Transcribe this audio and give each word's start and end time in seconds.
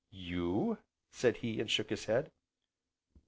"You?" 0.09 0.79
said 1.11 1.37
he, 1.45 1.59
and 1.59 1.69
shook 1.69 1.91
his 1.91 2.05
head. 2.05 2.31